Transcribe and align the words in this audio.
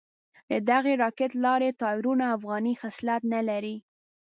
ددغې 0.51 0.93
راکېټ 1.03 1.31
لارۍ 1.43 1.69
ټایرونه 1.81 2.25
افغاني 2.35 2.73
خصلت 2.81 3.21
نه 3.33 3.41
لري. 3.49 3.75